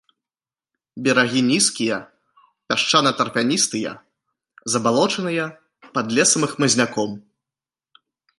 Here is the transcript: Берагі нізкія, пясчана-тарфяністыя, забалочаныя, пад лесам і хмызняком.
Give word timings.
Берагі 1.07 1.41
нізкія, 1.49 1.97
пясчана-тарфяністыя, 2.71 3.91
забалочаныя, 4.77 5.45
пад 5.99 6.05
лесам 6.17 6.41
і 6.51 6.51
хмызняком. 6.57 7.11